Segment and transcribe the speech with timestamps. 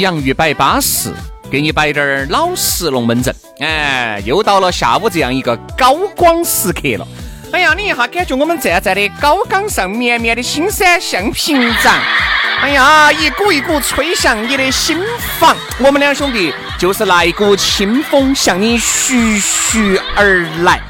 [0.00, 1.12] 洋芋摆巴适，
[1.50, 3.34] 给你摆点儿老实龙门阵。
[3.60, 7.06] 哎，又到了下午这样一个高光时刻了。
[7.52, 11.94] 哎呀，你一下感觉我们站在的高岗上，绵绵的青山像屏障。
[12.60, 15.00] 哎呀，一股一股吹向你的心
[15.38, 15.56] 房。
[15.78, 20.80] 我们两兄弟就是那一股清风，向你徐徐而来。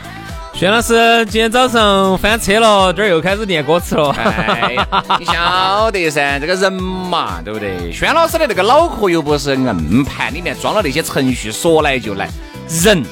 [0.58, 4.10] 轩老师今天早上翻车了，这儿又开始念歌词了。
[4.10, 4.88] 哎呀，
[5.20, 7.92] 你晓得噻，这个人嘛，对不对？
[7.92, 12.28] 轩老师的那个脑壳又不是硬盘，里面装了那些程序，说来就来。
[12.68, 13.04] 人，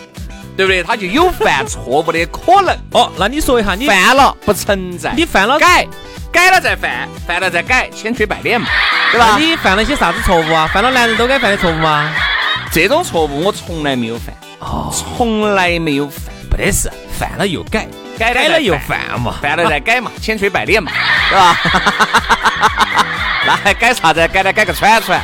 [0.57, 0.83] 对不对？
[0.83, 2.77] 他就有犯错误的可能。
[2.91, 5.87] 哦，那你说一下，你犯了不存在，你犯了改，
[6.33, 8.67] 改了再犯，犯了再改，千锤百炼嘛，
[9.13, 9.39] 对吧？
[9.39, 10.69] 你犯了些啥子错误啊？
[10.75, 12.13] 犯了男人都该犯的错误吗？
[12.73, 16.91] 这种错误我从来没有犯，哦，从来没有犯，不得事。
[17.19, 17.87] 犯了又改，
[18.19, 20.91] 改改了又犯嘛，犯了再改嘛，千锤百炼嘛，
[21.31, 21.57] 对吧？
[23.47, 24.27] 那还改啥子？
[24.29, 25.21] 改了改个串串。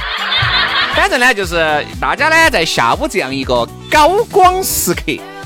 [0.94, 5.02] 反正呢，就是大家呢，在下午这样一个高光时刻，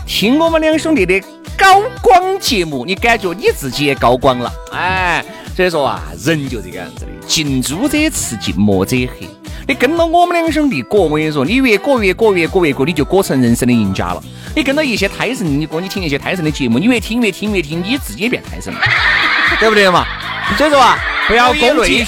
[0.07, 1.21] 听我们两兄弟的
[1.57, 5.25] 高光节目，你感觉你自己也高光了，哎。
[5.57, 9.27] 所以说啊，人就这个样子的，近朱者赤，近墨者黑。
[9.69, 14.23] 你跟到我们两兄弟过，我跟你说，你越过越过越过越过，你就过成人生的赢家了。
[14.55, 18.81] 你跟到一些胎神，你哥，你听一些胎神的节目，你越听越听越听，你自己也变胎神了，
[19.59, 20.07] 对不对嘛？
[20.57, 20.97] 所以说啊。
[21.29, 22.05] 不要攻击，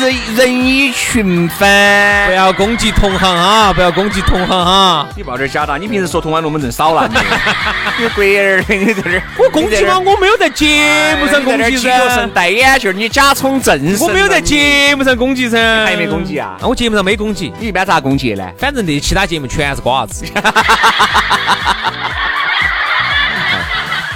[0.00, 2.26] 人人以群分。
[2.26, 3.72] 不要攻击同行啊！
[3.72, 5.06] 不要攻击同行哈！
[5.14, 7.16] 你报点假的，你平时说同安龙门阵少了，你
[8.02, 9.98] 你鬼儿，你在这儿我攻击吗？
[9.98, 12.26] 我没有在节目上攻击噻。
[12.32, 15.84] 戴眼镜，你假充正我没有在节目上攻击噻。
[15.84, 16.56] 还没攻击啊？
[16.62, 17.52] 我节目上没攻击。
[17.58, 18.44] 你一般咋攻击呢？
[18.56, 20.24] 反正那其他节目全是瓜子。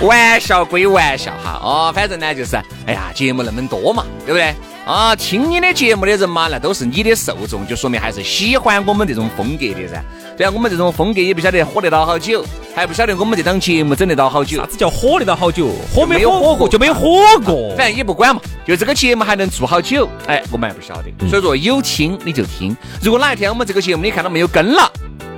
[0.06, 2.56] 玩笑归玩笑哈，哦，反正呢就是，
[2.87, 4.54] 哎呀，节目那么多嘛，对不对？
[4.87, 10.04] 啊，听你的节目的人嘛，那都是你的受众，就说明还是喜欢我们这种风格的噻。
[10.37, 12.44] 对啊，我们这种风格也不晓得火得到好久，
[12.75, 14.59] 还不晓得我们这档节目整得到好久。
[14.59, 15.70] 啥子叫火得到好久？
[15.94, 17.75] 火没有火过就没火过。
[17.76, 21.28] 反正也不管嘛，就这个节目还能做好久，哎，我们还不晓得。
[21.31, 24.93] 所以说有听你就听，如果哪一天我们这个节目你看到没有跟了，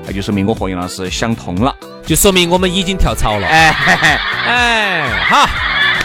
[0.05, 1.73] 那就说明我和杨老师想通了。
[2.07, 3.75] 就说明我们已经跳槽了，哎
[4.47, 5.45] 哎，好，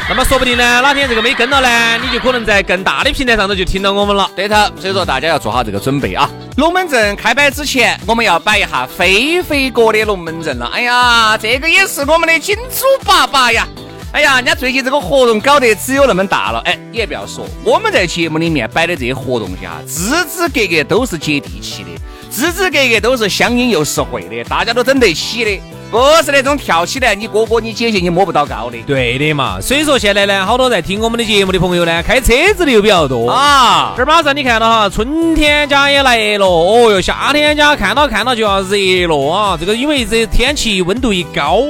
[0.10, 4.28] 那么说不定呢，哪天这个没跟了呢，你就可能在更大的平台上头就听到我们了。
[4.36, 6.28] 对头，所以说大家要做好这个准备啊。
[6.58, 10.72] 龙门阵开摆之前，我们要摆一下飞飞哥的龙门阵了。
[10.74, 13.68] 哎呀，这个也是我们的金主爸爸呀。
[14.12, 16.60] 哎呀，人家最近这个活动搞得只有那么大了。
[16.66, 21.90] 哎，你也不要说，我们在节目里面摆的这些活动下，支支格格都是接地气的，
[22.32, 25.62] 支支格格都是相应又实惠的，大家都整得起的。
[25.92, 28.78] 不是那种跳起来，你哥哥你姐姐你摸不到高的。
[28.88, 33.94] 对的嘛，所以说现在呢，好多在听我们的节目的朋友呢，开车子的又比较多啊。
[33.98, 39.58] 这儿马上你看到哈，春天家也来了，哦哟，夏天家看到看到就要热了啊。
[39.60, 41.66] 这个因为这天气温度一高，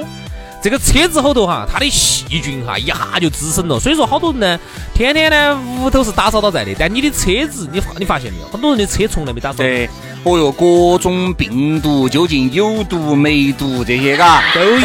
[0.62, 3.80] 这个车子后头哈，它的细菌哈一下就滋生了。
[3.80, 4.60] 所以说好多人呢，
[4.94, 9.58] 天天呢屋头是打扫到在的，但你的车子你发你发现没有，很多人的车从来没打扫。
[9.58, 9.90] 对。
[10.24, 14.80] 哦哟，各种病毒，究竟有毒没毒这些嘎都有，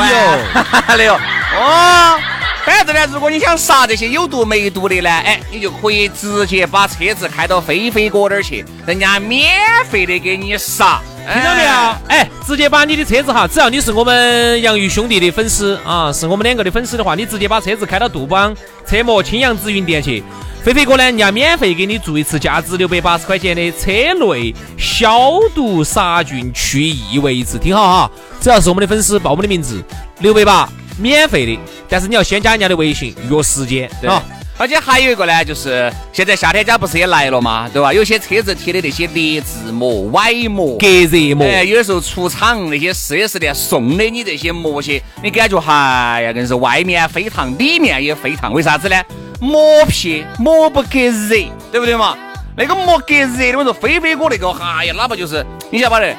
[0.54, 2.18] 还有哦。
[2.64, 11.00] 反正呢，如果你想杀这些有毒没毒的呢，哎，你就可以直接把车子开到飞飞哥那儿去，人家免费的给你杀。
[11.32, 11.70] 听到没有？
[12.08, 18.54] 哎，直接把你的车子哈，只要你是我们洋芋兄弟的粉丝啊，是我们两个的粉丝的话，你直接把车子开到杜邦
[18.86, 20.22] 车模青阳紫云店去，
[20.62, 29.82] 飞飞哥呢，人家免费给你做一次价值六百八十块钱的车内消毒杀菌去异味一次，听好哈，只要是我们的粉丝报我们的名字，
[30.20, 31.58] 六百八免费的，
[31.88, 34.22] 但是你要先加人家的微信约时间啊。
[34.58, 37.92] 而且还有一个呢，就是现在夏天家不是也来了嘛，对吧？
[37.92, 48.96] 有些车子贴的那些劣质膜、歪膜、隔热膜，哎，有的时候出厂那些四 S 店送的你这些膜些，你感觉哎呀，硬是外面飞烫，里面也飞烫，为啥子呢？
[49.40, 51.36] 膜皮膜不隔热，
[51.70, 52.16] 对不对嘛？
[52.56, 56.16] 那个膜隔热的，我说飞飞哥那个，哎呀，哪怕就是你晓得。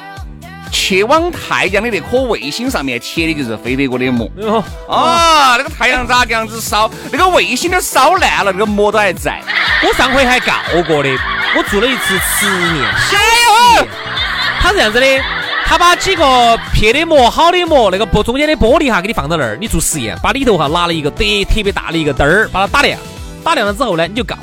[0.68, 4.30] 去往太阳的那颗卫星上面贴的就是飞飞哥的膜
[4.88, 5.56] 啊！
[5.56, 6.90] 那个太阳咋个样子烧？
[7.10, 9.40] 那个卫星都烧烂了，那个膜都还在。
[9.82, 10.52] 我上回还告
[10.86, 11.10] 过的，
[11.56, 12.94] 我做了一次实验。
[13.10, 13.18] 加
[13.80, 13.86] 油！
[14.60, 15.06] 他是这样子的，
[15.64, 22.98] 他把几个撇的膜、好的膜，那个玻中间的玻璃哈，给你放到那儿，你做实验，把里头哈拿了一个得特别大的一个灯儿，把它打亮，
[23.44, 24.36] 打亮了之后呢，你就告。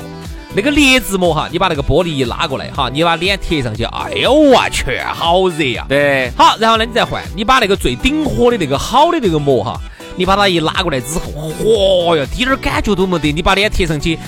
[0.56, 5.84] 那个劣质膜哈，你把那个玻璃一拉过来哈，你把脸贴上去，哎呦我去，好热呀！
[5.86, 9.78] 对，好，然后呢你再换，你把那个最顶火的那个好的那个膜哈，
[10.16, 14.18] 你把它一拉过来之后，嚯哟，滴点儿感觉都没得，你把脸贴上去，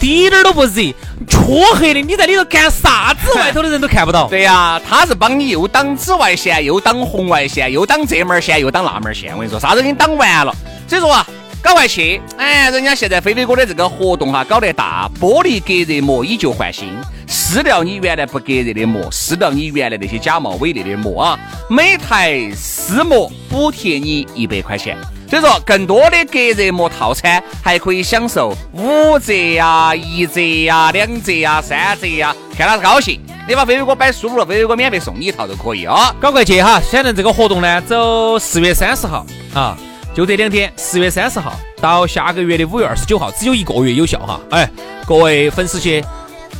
[0.00, 0.94] 滴点儿都不热，
[1.28, 3.34] 黢黑的，你在里头干啥子？
[3.38, 4.26] 外头的人都看不到。
[4.28, 9.34] 对呀，他是帮你又挡紫外线，又挡红外线，又挡这门线，又挡那门线。
[9.34, 10.56] 我跟你说，啥子给你挡完了？
[10.88, 11.26] 所以说啊。
[11.64, 12.20] 赶快去！
[12.36, 16.90] 哎，人家现在飞飞哥的这个活动哈搞得大，玻璃隔热膜以旧换新，
[17.26, 21.38] 撕掉你原来不隔热的膜，撕掉你原来那些假冒伪劣的膜啊！
[21.70, 24.94] 每台撕膜补贴你一百块钱。
[25.30, 33.18] 所以说，更多的隔热膜套餐还可以享受五折呀、一折呀、两折呀、三折呀，看他是高兴。
[33.48, 36.14] 你把飞飞哥摆舒服了，飞飞哥免费送你一套都可以啊！
[36.20, 36.78] 赶快去哈！
[36.92, 39.24] 反正这个活动呢，走四月三十号
[39.54, 39.78] 啊。
[40.14, 44.40] 就这两天，十月三十号到下个月的五月二十九号，只有一个月有效哈。
[44.50, 44.70] 哎，
[45.04, 46.00] 各位粉丝些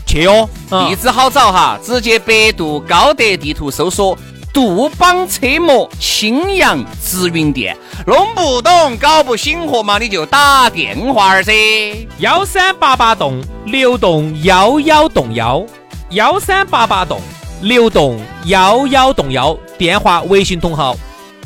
[0.05, 4.19] 去哦，地址好找哈，直接百度高德地图搜索
[4.53, 7.77] 杜邦车模青阳直营店。
[8.09, 11.53] 弄不懂、搞不醒活嘛，你就打电话儿噻。
[12.19, 15.65] 幺三八八栋六栋幺幺栋幺，
[16.11, 17.21] 幺三八八栋
[17.62, 20.97] 六栋幺幺栋幺，电话、微信同号。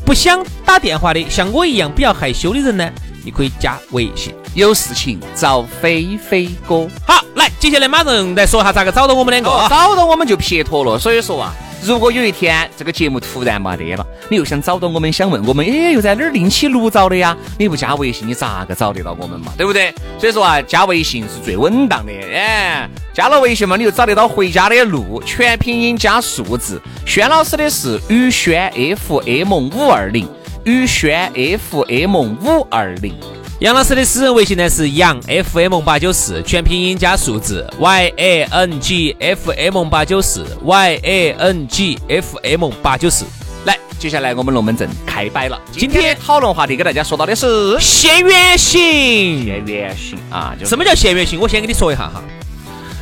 [0.09, 2.91] 不想打电话的，像我一样比较害羞的人呢，
[3.27, 6.89] 你可以加微信，有事情找飞飞哥。
[7.07, 10.99] 好，来，接下来马上来说下咋个找到我们两个，找到我们就撇脱了。
[10.99, 11.55] 所以说啊。
[11.83, 17.37] 如果有一天这个节目突然没得了，你又想找到我们，想问我们，哎，又在哪儿另起炉灶的呀？
[17.57, 19.53] 你不加微信，你咋个找得到我们嘛？
[19.57, 19.95] 对不对？
[20.19, 22.13] 所以说啊，加微信是最稳当的。
[22.13, 26.81] 哎，加了微信嘛，你就找得到回家的路，全拼音加数字。
[27.07, 30.29] 轩老师的是宇轩 FM 五二零，
[30.65, 33.15] 宇轩 FM 五二零。
[33.61, 42.71] 杨老师的私人微信呢是杨 FM 八九四，全拼音加数字 Y A N G F M 八九四 Y A N G F M
[42.81, 43.25] 八九四。
[43.65, 45.61] 来，接下来我们龙门阵开摆了。
[45.73, 49.45] 今天讨论话题给大家说到的是现原形。
[49.45, 51.41] 现原形啊，什么叫现原形？
[51.41, 52.23] 我先给你说一下哈。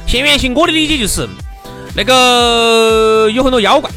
[0.06, 1.28] 现原形，我的理解就是
[1.94, 3.90] 那个有很多妖怪。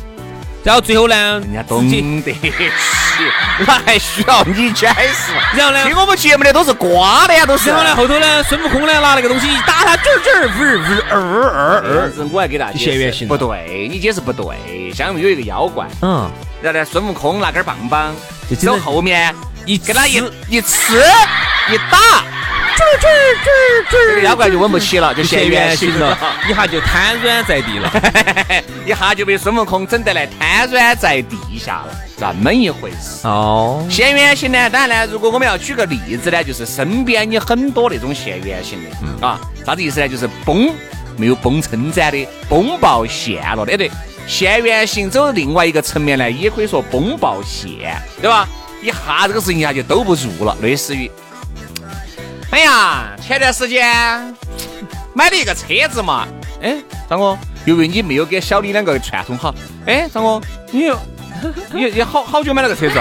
[0.63, 2.35] 然后最后呢，人家懂得起，
[3.65, 5.31] 那还需要你解释？
[5.57, 7.69] 然后呢，听我们节目的都是瓜的呀，都是。
[7.69, 11.19] 然后呢，后头呢，孙悟空呢拿那个东西一打他，啾啾呜，呜呜二
[11.49, 12.11] 二二。
[12.31, 14.91] 我还给大家解释，不对，你解释不对。
[14.93, 16.29] 相当于有一个妖怪，嗯，
[16.61, 18.13] 然后呢，孙悟空拿根棒棒，
[18.59, 19.33] 走后面
[19.65, 21.01] 一给他一一吃
[21.71, 22.23] 一打。
[23.89, 26.17] 这个妖怪就稳不起了，就现原形了，
[26.49, 27.91] 一下就瘫软在地了，
[28.85, 33.27] 一下就被孙悟空整得来瘫软在地下了，这么一回事。
[33.27, 40.07] 哦，现原形呢，当然呢，如果我们要举个例子呢，就是身边有很多那种现原形的，啊，啥子意思呢？
[40.07, 40.69] 就是崩
[41.17, 43.89] 没有崩撑展的，崩爆现了的，对，
[44.27, 48.47] 现原形走另外一个层面呢，也可以说崩爆现，对吧？
[48.81, 51.09] 一下这个事情一下就兜不住了，类似于。
[52.51, 54.35] 哎呀，前段时间
[55.13, 56.27] 买了一个车子嘛，
[56.61, 56.77] 哎，
[57.09, 59.53] 张哥，由于你没有给小李两个串通好，
[59.85, 60.41] 哎，张哥，
[60.71, 60.91] 你
[61.71, 62.99] 你你好好久买了个车子？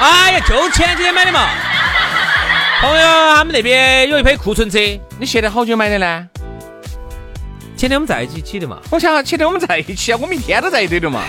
[0.00, 1.48] 哎呀，就前几天买的嘛。
[2.80, 4.78] 朋友他们那边有一批库存车，
[5.20, 6.26] 你现在好久买的呢？
[7.76, 8.78] 前天我们在一起的嘛。
[8.90, 11.22] 我想前天我们在一起啊，我们一天都在一堆的嘛。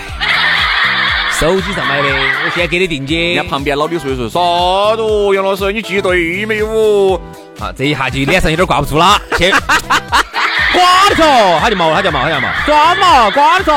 [1.40, 3.34] 手机上买的，我现在给你定金。
[3.34, 5.36] 人家旁边老李说一说，啥子？
[5.36, 7.16] 杨老师，你记对没有？
[7.60, 9.20] 啊，这一下就脸上有点挂不住了。
[9.38, 12.48] 去，挂的嗦，他就毛，他就毛，他就毛。
[12.66, 13.74] 抓嘛，挂的嗦。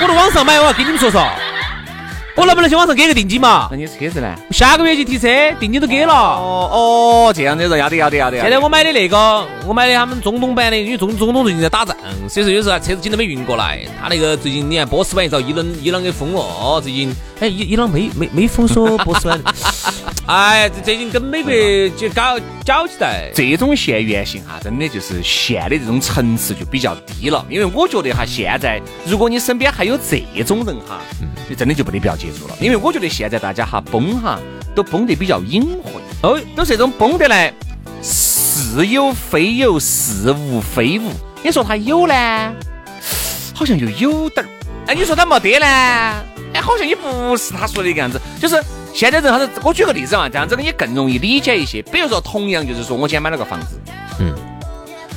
[0.00, 1.26] 我在网上买，我要跟你们说说，
[2.36, 3.66] 我能不能去网上给个定金嘛？
[3.70, 4.36] 那你车子呢？
[4.50, 5.26] 下个月去提车，
[5.58, 6.12] 定金都给了。
[6.12, 8.38] 哦哦，这样子说要得要得要得。
[8.42, 11.96] 现在我买的那个，我买的他们中东版的，因为中中东最近在打仗，
[12.28, 13.80] 所以说有时候车子紧都没运过来。
[13.98, 19.40] 他那个最近你看波斯版一遭伊朗伊朗给封了，哦，最近哎伊伊朗没没没封锁波斯湾。
[20.26, 21.52] 哎，这最近跟美国
[21.96, 23.30] 就搞搅起来。
[23.34, 27.44] 这种现原型哈，真的就是现的这种层次就比较低了。
[27.48, 31.00] 因为我觉得哈，现在如果你身边还有这种人哈，
[31.48, 32.56] 就真的就不得必要接触了。
[32.60, 34.40] 因为我觉得现在大家哈崩哈
[34.74, 37.52] 都崩得比较隐晦，哦，都是这种崩得来
[38.02, 41.12] 似有非有，似无非无。
[41.44, 42.52] 你说他有呢，
[43.54, 44.48] 好像又有点儿；
[44.88, 46.24] 哎，你说他没得呢，哎，
[46.66, 48.60] 好像也不是他说的一个样子，就是。
[48.96, 51.82] 现在人他是，我举个例子嘛，这样子你更容易理解一些。
[51.82, 53.78] 比如说，同样就是说我今天买了个房子，
[54.18, 54.34] 嗯，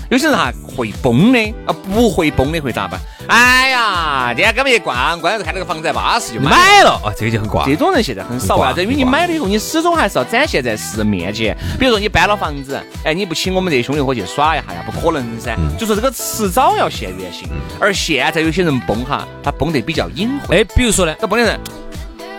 [0.10, 3.00] 有些人哈会崩的，啊不会崩的会咋办？
[3.28, 7.64] 哎呀，今天根本一逛，逛着看那个房子巴适就买了，哦，这个就很挂。
[7.64, 11.56] 这种人现在很少啊，因为你买了以后，你始终还是要展现在世人面前。
[11.80, 14.84] 比如说你搬了房子，哎，你不请我们这些兄弟伙去耍一下呀？
[14.84, 15.56] 不可能噻。
[15.78, 17.48] 就说这个迟早要现原形，
[17.80, 20.62] 而现在有些人崩哈，他崩得比较隐晦。
[20.62, 21.60] 哎，比如说呢，这崩的人。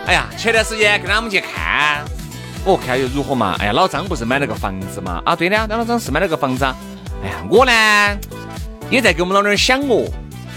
[0.07, 2.03] 哎呀，前段时间跟他们去看，
[2.65, 3.55] 我看又如何嘛？
[3.59, 5.21] 哎呀，老张不是买了个房子嘛？
[5.23, 6.75] 啊，对的，老张是买了个房子啊。
[7.23, 7.71] 哎呀，我呢
[8.89, 10.05] 也在给我们老娘想哦，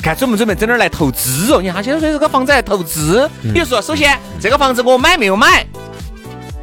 [0.03, 1.61] 看准不准备整点来投资哦。
[1.63, 5.67] 你看，现在说这个房子来投资，比如说，首先这个房子我买没有买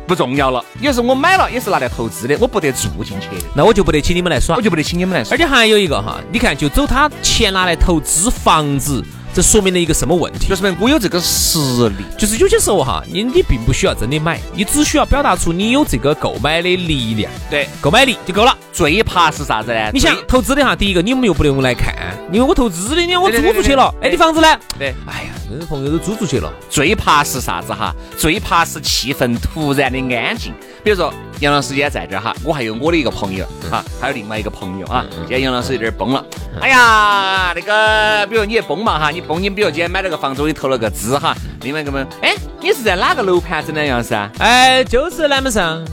[0.08, 5.34] 不重要了，有时候我买了也是拿来投资的，我不得住进去的，那我就不得请你们来耍，我就不得请你们来耍。
[5.34, 9.04] 而且还有一个哈，你看，就走他钱拿来投资房子。
[9.34, 10.48] 这说明了一个什么问题？
[10.48, 11.60] 就说明我有这个实
[11.90, 12.04] 力。
[12.18, 18.58] 就是有些时候哈，你你并不需要真的买，你只需要表达出你有这个购买的力量，对，购买力就够了。
[18.74, 19.90] 最怕是啥子呢？
[19.94, 21.94] 你想投资的哈，第一个你们又不能来看，
[22.32, 23.94] 因为我投资的，你看我租出去了。
[24.02, 24.48] 哎，你房子呢？
[24.78, 26.52] 对，哎呀，这朋友都租出去了。
[26.70, 27.94] 最怕是啥子哈？
[28.18, 30.54] 最怕是气氛突然的安静。
[30.84, 35.06] 比如说杨老师今天在这儿哈，我还有我的一个朋友哈，还有另外一个朋友啊。
[35.20, 36.26] 今天杨老师有点崩了。
[36.60, 41.36] 哎呀，那个，比如你崩嘛哈，你崩，你比如今天买了个房子，你投了个资哈。
[41.62, 44.30] 另外一个嘛，哎，你是在哪个楼盘整的杨老师啊？
[44.40, 45.84] 哎，就是南门上。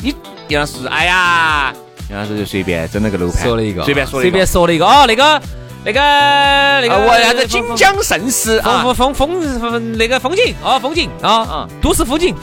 [0.00, 0.14] 你
[0.48, 1.74] 杨老师，哎呀，
[2.10, 5.40] 杨老师就随便整了个楼盘，说了一个，随便说，随便说了一个哦，那个，
[5.84, 12.34] 那个，那个，我啥子锦江盛世啊，风风风风那个风景哦，风景啊啊，都市风景。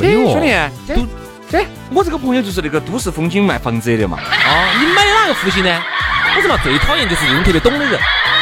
[0.00, 0.48] 没有兄弟，
[0.94, 1.06] 都
[1.58, 4.18] 哎，我这个朋友就是那个都市风景卖房子的嘛。
[4.18, 5.82] 啊，你买哪个户型呢？
[6.36, 7.98] 我说嘛最讨厌就是这种特别懂的人。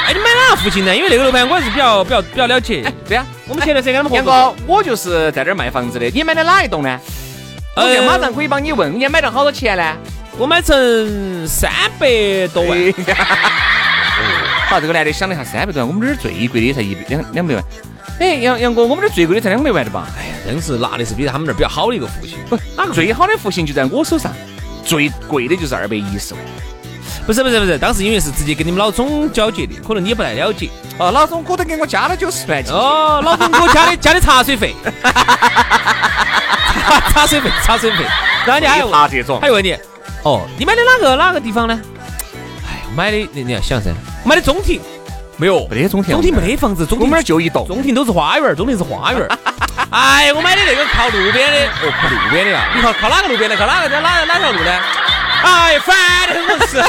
[0.06, 0.94] 哎，你买哪个户型呢？
[0.94, 2.82] 因为那个楼盘我还是比较比较比较了解。
[2.84, 6.06] 哎，对呀，我们前段时间跟他们杨哥，我就是在这儿卖房子的。
[6.10, 7.00] 你买的哪一栋呢？
[7.76, 9.96] 我马上可以帮你问，你买了好多钱呢？
[10.36, 12.06] 我买成三百
[12.52, 12.78] 多万。
[14.68, 17.64] 好，这个男的想了一下，三百多万，我们这儿最贵的才一两两百万。
[18.20, 20.06] 哎，杨杨哥，我们这最贵的才两百万的吧？
[20.18, 22.36] 哎呀，真是拿的是比他们那儿比较好的一个户型。
[22.48, 24.32] 不，哪个最好的户型就在我手上，
[24.84, 26.42] 最贵的就是二百一十万。
[27.26, 30.68] 不是不是不是，当时因为是直接跟你们老总交接的，可能你也不太了解。
[30.98, 32.64] 哦，老总，我都给我加了九十万。
[32.70, 34.74] 哦，老总给我加的加的茶水费。
[37.12, 38.04] 茶水费，茶水费。
[38.46, 39.38] 然后你还有这种？
[39.40, 39.76] 还有问你？
[40.24, 41.78] 哦，你买的哪个哪个地方呢？
[42.66, 43.92] 哎，买的你你要想噻，
[44.24, 44.80] 买的中庭。
[45.38, 49.26] 没有，没得中庭，中庭没得房子，中庭那儿就一栋，中庭都是花园，中庭是花园。
[49.90, 53.56] 哎，我买的那个靠路边的，哦，靠路边的啊，你靠靠哪个路边的？
[53.56, 54.70] 靠哪个在哪哪条路呢？
[55.44, 55.96] 哎，烦
[56.28, 56.82] 的很是，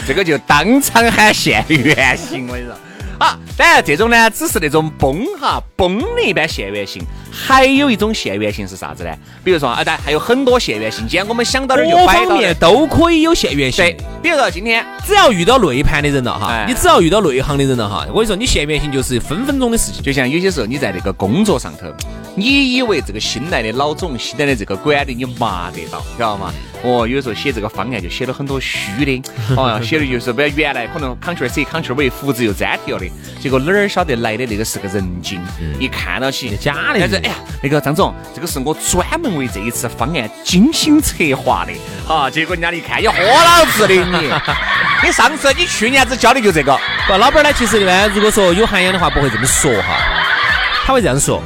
[0.08, 2.74] 这个就当场喊现原形，我跟你说。
[3.20, 9.10] 啊，当然这种呢，只是那种崩哈崩的一般现原性，还有一种现原性是啥子呢？
[9.44, 13.84] 比如说啊，但还有很多现原性，今天我们想到的就摆到面都可以有现原形。
[13.84, 20.02] 对，比如说今天只要遇到内盘的人了哈，你只要遇到内行的人了哈，我跟你说，你现原性就是分分钟的事情。
[20.02, 21.88] 就像有些时候你在那个工作上头，
[22.34, 26.50] 你以为这个新来的老总、新来的这个管理你麻得到，知道吗？
[26.82, 29.22] 哦，有时候写这个方案就写了很多虚的，
[29.54, 33.10] 哦，写的就是不原来可能 Ctrl C Ctrl V 复制又粘贴了的，
[33.40, 35.40] 结果哪儿晓得来的那个是个人精，
[35.78, 37.00] 一看到起假的。
[37.00, 41.72] 但是哎呀，那个张总，这个是我专门为这一次方案精心策划的，
[42.06, 44.32] 好，结果人家一看，你豁老子的你，
[45.04, 46.78] 你上次你去年子教的就这个。
[47.06, 49.98] 不，老板呢，其实呢，如果说有涵养的话，不会这么说哈，
[50.86, 51.42] 他会这样说。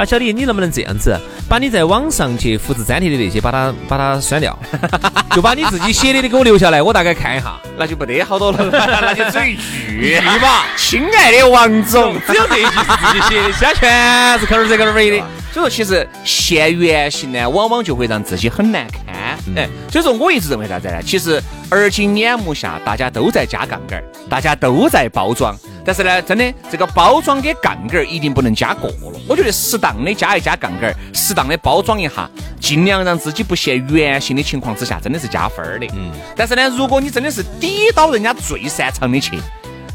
[0.00, 1.14] 啊，小李，你能不能这样子，
[1.46, 4.58] 把你在网上去复制粘贴的那些，把它把它删掉，
[5.36, 10.64] 就把你自己写的的给我留下来，我大概看一下，那就不得好多了， 那就只一句 吧。
[10.74, 15.26] 亲爱的王总，只有这一句是自己写的，其他全是 Ctrl C Ctrl V 的。
[15.52, 19.09] 所以说，其实现原形呢，往往就会让自己很难堪。
[19.56, 21.02] 哎，所以说我一直认为啥子呢？
[21.02, 25.56] 其实而今眼目下，大家都在加杠杆，大家都在包装。
[25.84, 29.20] 但是呢，真的这个包装跟杠杆一定不能加过了。
[29.26, 32.28] 我觉得适当的加一加杠杆，适当的包装一下，
[32.60, 35.86] 尽量让自己不现原形的情况之下，真的是加分的。
[35.94, 36.12] 嗯。
[36.36, 39.40] 但是呢，如果你真的是抵到人家最擅长的去，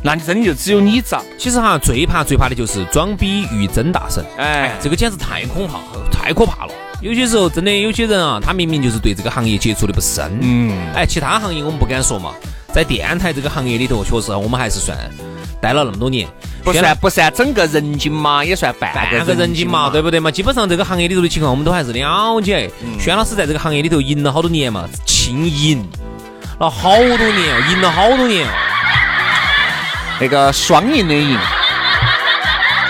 [0.02, 1.24] 那你真的就只有你找。
[1.38, 4.24] 其实哈，最怕最怕的就是装逼遇真大神。
[4.38, 5.80] 哎，这个简直太可怕，
[6.12, 6.72] 太可怕了。
[7.02, 10.38] 有些时候真的有些人啊，他明明就是对这个行业接触的不深。
[10.42, 10.74] 嗯。
[10.96, 12.32] 哎，其他行业我们不敢说嘛，
[12.74, 14.98] 在电台这个行业里头，确实我们还是算
[15.62, 16.28] 待了那么多年，
[16.64, 20.32] 不算不算整个人精嘛，也算半半个人精嘛，对不对嘛？
[20.32, 22.70] 基本上这个行业里头的情况，我们都还是了解。
[23.00, 25.88] 轩老师在这个行业里头赢了好多年嘛，轻赢
[26.60, 28.48] 了好多年，赢了好多年，
[30.20, 31.38] 那个双赢的赢，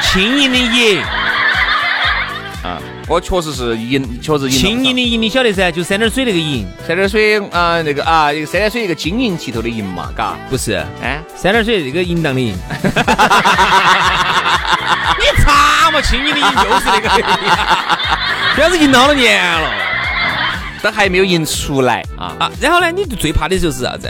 [0.02, 1.02] 轻赢的赢。
[3.08, 4.50] 我确实是银，确实银。
[4.50, 10.36] 轻盈的银你晓得噻，就三点水那个银，三点水啊，那个啊，一个三点水一个晶莹剔透的银嘛，嘎。
[10.50, 12.56] 不是，哎，三点水这个银当的银。
[15.18, 17.26] 你查嘛，轻盈的银就是那个赢，
[18.56, 19.70] 主要是赢好多年了，
[20.82, 22.52] 都还没有赢出来啊啊！
[22.60, 24.10] 然后呢，你最怕的就是啥子？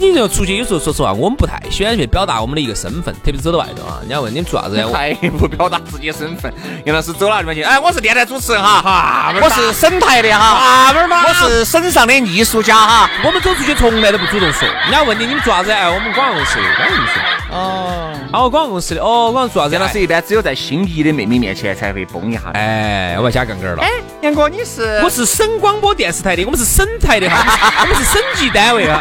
[0.00, 3.98] 你你要出去，有时候说实话，我们不太喜欢去表达我们的一个身份，特别是走到外头啊。
[4.00, 4.76] 人家问你们做啥子？
[4.90, 6.50] 太 不表达自己身份。
[6.86, 7.62] 杨老师走哪里面去？
[7.62, 13.10] 哎，我是电台主持人哈，我是省台的哈，我是省上的艺术家哈。
[13.22, 14.66] 我们走出去从来都不主动说。
[14.66, 15.70] 人家问你你们做啥子？
[15.70, 17.20] 哎，我们广告公司的，广告公司。
[17.50, 19.74] 哦，哦，广告公司的，哦，广告做啥子？
[19.74, 22.40] 杨老师一般只有在心仪的妹妹面前才会崩一下。
[22.54, 23.82] 哎，我要加杠杆了。
[23.82, 23.90] 哎，
[24.22, 25.00] 杨哥，你是？
[25.02, 27.42] 我是省广播电视台的，我们是省台的哈，
[27.80, 29.00] 我们是省级单位啊。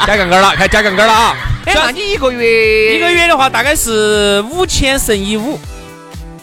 [0.06, 1.36] 加杠杆了，开加杠杆了啊！
[1.66, 5.60] 哎，那你一个月一个月的话，大概是五千乘以五，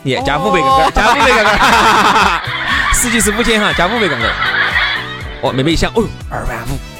[0.03, 2.41] 耶，加五百杠杆， 加五百杠杆，
[2.93, 4.29] 实际是五千哈，加五百杠杆。
[5.41, 6.96] 哦，妹妹一想，哦，二万五。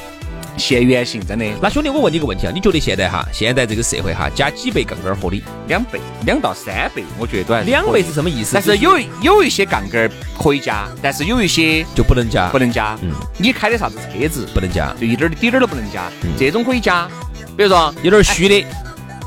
[0.58, 5.42] 现原形真的，那兄弟，我问你个问题啊，你觉得现在哈，现在这个社会哈，加几倍杠杆合理？
[5.68, 8.50] 两倍，两到三倍，我觉得都还两倍是什么意思？
[8.54, 12.98] 但是有有一些杠杆可以加，但是有一些就不能加，不能加。
[13.02, 16.04] 嗯，你开的啥子车子不能加，就一点儿滴点儿都不能加。
[16.36, 17.08] 这种可以加，
[17.56, 18.66] 比如说有点虚的。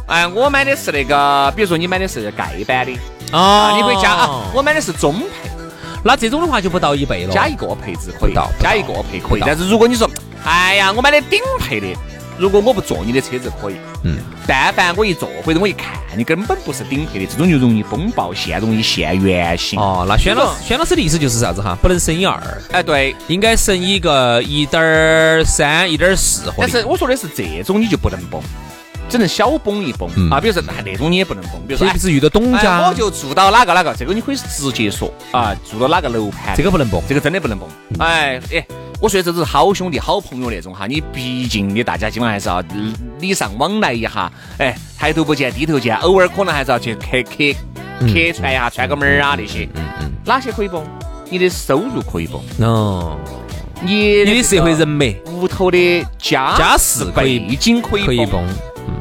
[0.07, 2.91] 哎，我买的是那个，比如说你买的是盖板的
[3.31, 4.51] 啊，你可以加啊。
[4.53, 5.49] 我买的是中配，
[6.03, 7.33] 那这种的话就不到一倍了。
[7.33, 9.41] 加一个配置可以，加一个配可以。
[9.45, 10.09] 但是如果你说。
[10.43, 11.87] 哎呀，我买的顶配的，
[12.37, 19.79] 如果我不坐你的车子可以，嗯，但凡我一坐或者我一看你根本不是顶配的，这种就容易风爆线，容易现原形。
[19.79, 21.77] 哦，那轩老轩老师的意思就是啥子哈？
[21.81, 26.51] 不能乘以二，哎，对，应该乘一个一点三、一点四。
[26.57, 28.41] 但是我说的是这种你就不能崩，
[29.11, 30.39] 只能小崩一崩啊。
[30.39, 37.69] 比如说那那种你也不能崩，比如说是遇到董家，我就住到哪个哪个，这个你可以直接说啊，住到哪个楼盘，这个不能崩，这个真的不能崩。
[37.99, 38.65] 哎，哎。
[39.01, 42.63] 我说这都是好兄弟、好朋友那种哈，你毕竟你大家今晚还是要
[43.19, 47.51] 礼尚往来一下，哎，抬头不见低头见，偶尔可能还是要去客客
[48.01, 49.67] 客串一下，串个门儿啊那些。
[49.73, 50.11] 嗯嗯。
[50.23, 50.83] 哪些可以崩？
[51.31, 52.39] 你的收入可以崩。
[52.59, 53.17] 哦。
[53.81, 58.47] 你你的社会人脉，屋头的家家世背景可以崩。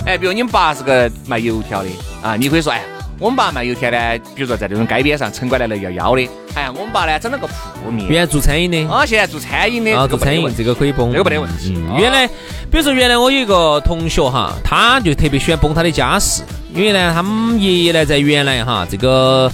[0.06, 1.88] 哎，比如你们爸是个卖油条的
[2.22, 2.82] 啊，你可以说哎。
[3.20, 3.98] 我们爸卖油条呢，
[4.34, 6.26] 比如说在这种街边上，城管来了要要的。
[6.54, 11.78] 哎呀，我们爸呢整了个铺面，原来做餐饮的，啊，现在做餐饮的，啊，做餐饮这个可以崩，这个没得问题。
[11.98, 16.42] 原来，比如说原来我有一个同学哈，他就特别喜欢崩他的家事，
[16.74, 19.52] 因为呢，他们爷爷呢在原来哈这个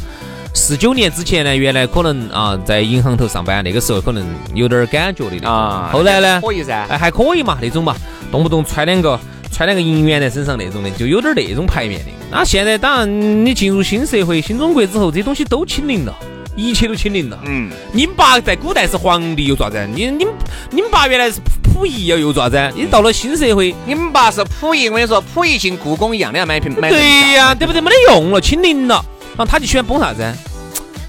[0.54, 5.90] 四九年之前呢，原来可能啊在银行头上班，那个时候可能有点感觉的啊。
[5.92, 7.96] 后来呢，可以噻，哎，还可以嘛那种嘛，
[8.30, 9.18] 动不动揣两个。
[9.50, 12.06] 穿两个银元在身上那种的，就有点那种牌面的。
[12.30, 16.14] 那现在当然，你进入新社会、新中国之后，这些东西都清零了，
[16.56, 17.38] 一切都清零了。
[17.44, 19.88] 嗯，你们爸在古代是皇帝又咋子？
[19.94, 20.34] 你、你们、
[20.70, 22.58] 你们爸原来是溥仪又又咋子？
[22.74, 26.90] 你到了新社会，你们爸是溥仪，我跟你说，溥仪进故宫一样的要买瓶买。
[26.90, 27.80] 对呀，对不对？
[27.80, 29.04] 没得用了，清零了。
[29.36, 30.22] 然后他就喜欢崩啥子？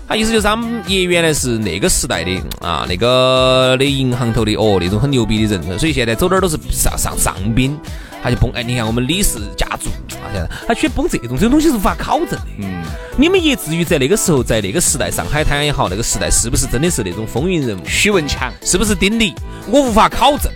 [0.08, 7.78] 他意思就是他们爷原来是那个时代的啊，那个的银行头的哦，那种很牛逼的人，所以现在走哪儿都是上上上宾。
[8.24, 8.64] 他就崩哎！
[8.64, 12.42] 你看我们李氏家族啊，现在他喜欢崩这种，这种东西是无法考证的。
[12.58, 12.84] 嗯，
[13.16, 17.82] 你们也至于在那个时候，在那个时代，上海滩也好，那个时代是不是真的是那种风云人物？
[17.86, 19.36] 许文强是不是丁力？
[19.68, 20.52] 我无法考证。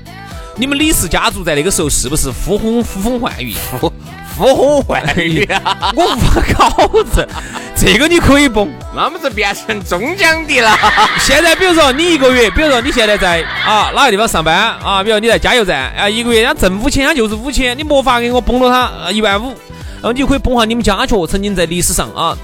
[0.57, 3.53] 你们李氏家族在那个时候是不是呼风呼风唤雨？
[4.37, 5.91] 呼呼风唤雨啊！
[5.95, 7.27] 我无法考证。
[7.75, 10.77] 这个你可以崩，那么就变成中奖的了。
[11.19, 22.37] 现在比如说你一个月，比如说你现在在啊哪个地方上班啊，比如你在加油站啊，一个月人家挣五千，他就是五千，你没法给我崩了他一万五，然后你就可以崩下你们家雀曾经在历史上啊，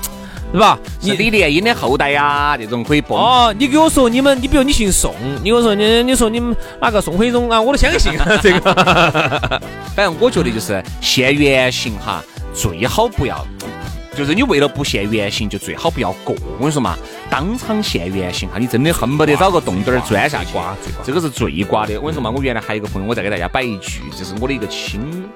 [0.54, 0.80] 是吧？
[1.02, 3.18] 你李莲英的后代呀，这种可以崩。
[3.18, 8.74] 哦，你给我说你们，你比如你姓宋，你给我说你你说你们哪个宋徽宗啊，我都相信 这个。
[9.96, 12.24] 反正我觉得就是现原形哈。
[12.54, 13.46] 最好不要，
[14.18, 16.36] 就是你为了不现原形，就最好不要过。
[16.54, 16.98] 我跟你说嘛，
[17.30, 20.58] 当场现原形哈，你真的恨不得找个洞洞儿钻下去，
[21.04, 21.96] 这个是最瓜的。
[22.00, 25.30] 我跟你说嘛，我原来还有一个朋友，我再给大家摆一句，这是我的一个亲。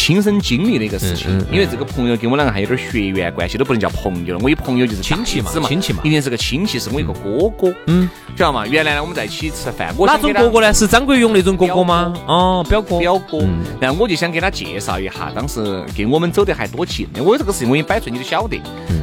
[0.00, 4.40] 亲身经历的一个事情，因为这个朋友跟我两个还有点血缘关系，都不能叫朋友了。
[4.42, 7.70] 我一朋友就是亲戚嘛，亲戚嘛，一定是个亲戚，是我一个哥哥。
[7.86, 8.66] 嗯，知道吗？
[8.66, 10.72] 原来呢，我们在一起吃饭，哪种哥哥呢？
[10.72, 12.14] 是张国荣那种哥哥吗？
[12.26, 13.46] 哦，表哥，表哥。
[13.78, 17.22] 然后我就想给他介绍一下，当时跟我们走得还多近的。
[17.22, 18.58] 我有这个事情我已经摆出来，你都晓得。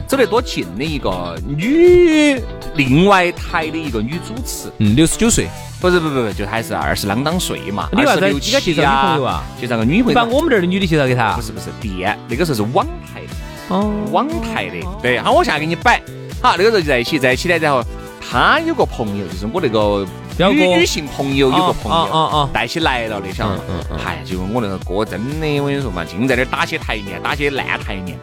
[0.08, 2.42] 走得多近的一个女，
[2.76, 5.48] 另外台的一个女主持，嗯，六十九岁。
[5.80, 7.88] 不是不不不，就还是二十啷当岁嘛。
[7.92, 9.44] 你为啥子应该介绍女朋友啊？
[9.62, 10.16] 介绍个女朋友。
[10.16, 11.34] 把我们这儿的女的介绍给他。
[11.34, 13.76] 不是不是，电那个时候是网台的。
[13.76, 13.94] 哦。
[14.12, 15.20] 网台的，对。
[15.20, 16.02] 好，我现在给你摆。
[16.42, 17.84] 好，那个时候就在一起，在一起呢，然后
[18.20, 20.04] 他有个朋友，就是我那个
[20.52, 23.64] 女女性朋友有个朋友，带起来了的，晓得吗？
[24.04, 28.18] 嗨，就我那个哥，真的，我跟你说嘛，净在那儿打些台面，打些烂台面。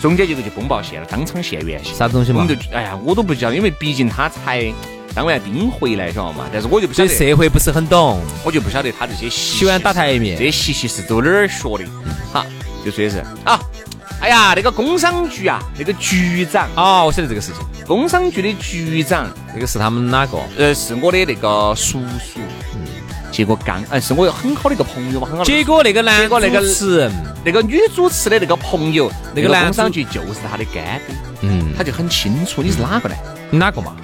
[0.00, 1.94] 中间结果就崩爆线了，当场现原形。
[1.94, 2.40] 啥子东西嘛？
[2.40, 4.72] 我们就哎呀，我都不知道，因为毕竟他才。
[5.16, 6.44] 当完兵回来，晓得嘛？
[6.52, 11.84] 但是我就不晓得社会不是很懂，我就不晓得他这些喜欢打台面，这些习习是走哪儿学的？
[12.30, 12.44] 好，
[12.84, 13.58] 就说的是啊，
[14.20, 17.62] 哎呀，那个工商局啊，那个局长啊，我晓得这个事情。
[17.86, 20.36] 工商局的局长，那个是他们哪个？
[20.58, 22.38] 呃，是我的那个叔叔。
[22.74, 22.84] 嗯。
[23.32, 25.44] 结果刚，哎，是我很好的一个朋友嘛，很好。
[25.44, 27.10] 结果那个男，结果那个是
[27.42, 31.16] 那个女主持的那个朋友，那个工商局就是他的干爹。
[31.40, 31.72] 嗯。
[31.74, 33.14] 他就很清楚你是哪个呢？
[33.50, 33.96] 哪个嘛？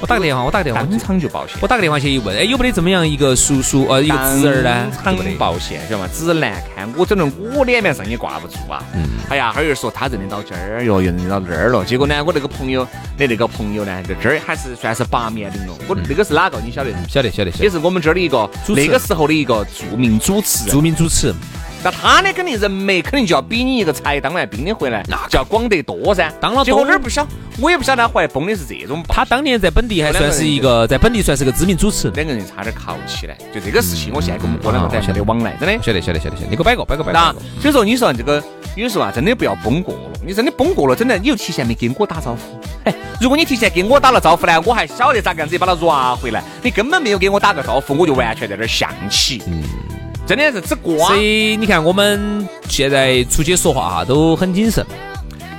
[0.00, 1.56] 我打个电话，我打个电话，当场就报险。
[1.60, 4.90] 我打个电话去一问，哎，有没得这么样一个叔叔，呃，一个侄儿呢？
[5.04, 6.08] 当场报险，晓得吗？
[6.12, 8.82] 只难看，我整的我脸面上也挂不住啊。
[8.94, 9.02] 嗯。
[9.28, 11.84] 哎呀，哈又说他认得到这儿哟，又认得到那儿了。
[11.84, 12.82] 结果呢，我那个朋友
[13.18, 15.76] 的那个朋友呢，在这儿还是算是八面玲珑。
[15.86, 16.58] 我那个是哪个？
[16.64, 16.90] 你晓得？
[17.06, 20.74] 晓得，晓得，也是我们这儿的一个那个时候的一个著名主持人。
[20.74, 21.34] 著名主持。
[21.82, 22.30] 那他呢？
[22.32, 26.32] 肯定人脉肯定就要比你一个才当完兵的回来，那就要广得多噻。
[26.40, 27.26] 当了结果哪儿不晓，
[27.58, 29.02] 我也不晓得他后来崩的是这种。
[29.08, 32.10] 他当年在本地还算是一个，在本地算是个知名主持。
[32.10, 35.82] 两个人差点靠起来，就这个事情，我现在跟我们哥两个在晓得往来，真的。
[35.82, 37.36] 晓得晓得晓得晓得，你给我摆个摆个摆个。
[37.60, 38.42] 所以说，你说这个
[38.76, 40.20] 有时候啊，真的不要崩过了。
[40.24, 42.60] 你真的崩过了，真的你又提前没跟我打招呼。
[42.84, 46.42] 哎，如果你提前给我打了招呼呢，我还晓得咋个样子把他抓回来。
[46.62, 49.42] 你根本没有给我打个招呼，我就完全在那儿象棋。
[49.46, 49.89] 嗯。
[50.30, 54.86] 真的是只瓜，所以你看我们现在出去说话哈都很谨慎，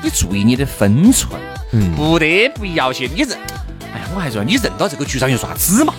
[0.01, 1.29] 你注意你的分寸，
[1.73, 3.05] 嗯，不得不要去。
[3.13, 3.38] 你认，
[3.93, 5.93] 哎呀，我还说你认到这个局长又爪子嘛？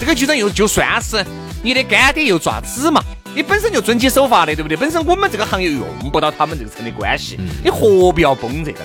[0.00, 1.22] 这个局长又就算是
[1.62, 3.04] 你的干爹又爪子嘛？
[3.34, 4.78] 你本身就遵纪守法的，对不对？
[4.78, 8.78] 本身我们这个行业用不到他们这个层的关系，你何必要崩这个？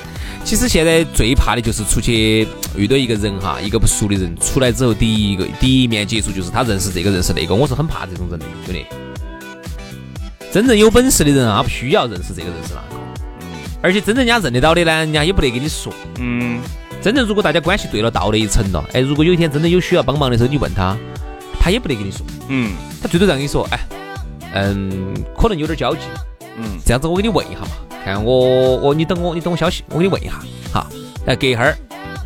[0.43, 8.85] 其实现在最怕的就是出去遇到一个人哈，一个不熟的人出来之后，第一个第一面接触就是他认识这个认识那个，我是很怕这种人的，兄弟。
[10.51, 13.03] 真正有本事的人啊，不需要认识这个认识那个，
[13.39, 13.47] 嗯，
[13.81, 16.59] 而且真正人家认得到的呢，人家也不得跟你说，嗯，
[17.01, 20.97] 真正如果大家关系对了，到了一层了，哎，如果有一天真的有需要帮忙的时候，你问他，
[21.59, 23.79] 他也不得跟你说，嗯，他最多让你说，哎，
[24.53, 26.01] 嗯，可能有点交际，
[26.57, 27.67] 嗯，这样子我给你问一下嘛，
[28.03, 30.33] 看我我你等我你等我消息，我给你问一下，
[30.73, 30.85] 哈，
[31.25, 31.77] 哎，隔一会儿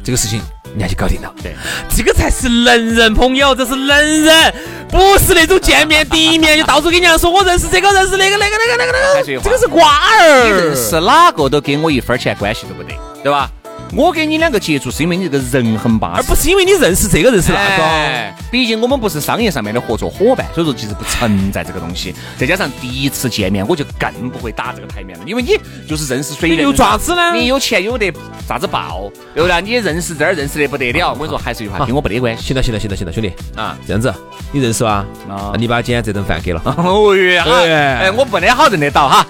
[0.04, 0.42] 这个事情。
[0.78, 1.56] 人家就搞定了，对，
[1.96, 4.54] 这个才是能人朋友，这是能人，
[4.90, 13.50] 不是那种见面第一面就到处跟人家说我认识这个认识那个那个那个那个那个，这个是瓜儿，你认识哪个都跟我一分钱关系都不得，对吧？
[13.94, 18.34] 我跟你两个接触是因为你这个人很巴适，而不是因为你认识这个认识那个。
[18.52, 22.14] 毕竟我们不是商业上面的合作伙伴，所以说其实不存在这个东西。
[22.38, 27.34] 再加上第一次见面，我就更不会打这个台面了，因为你就是认识水你有爪子呢？
[27.34, 28.12] 你有钱有得
[28.48, 29.62] 啥子报，对不对？
[29.62, 31.12] 你认识这儿认识的不得了。
[31.14, 32.44] 我跟你说，还是一句话，跟我没得关系。
[32.44, 34.14] 行了行了行了行了，兄弟啊，这样子，
[34.52, 35.06] 你认识吧？
[35.30, 36.62] 啊你把今天这顿饭给了。
[36.78, 39.26] 哦耶，哎，我不得好认得到哈。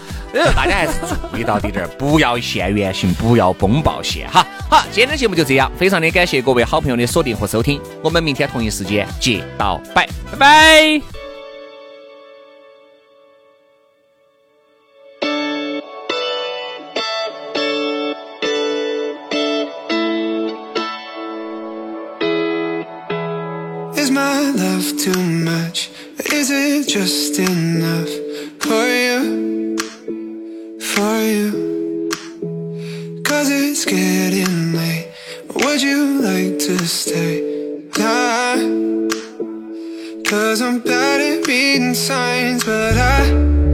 [0.54, 0.94] 大家还是
[1.32, 4.46] 注意到点儿，不要现原形，不要崩爆线哈。
[4.70, 11.02] 好，今天的节目就这样，非常的感谢各位好朋友的锁定和收听，我们明天同一时间接到拜拜拜。
[28.66, 29.15] for you.
[33.26, 35.12] Cause it's getting late.
[35.56, 37.42] Would you like to stay?
[37.98, 38.56] Nah.
[40.24, 43.65] Cause I'm bad at reading signs, but I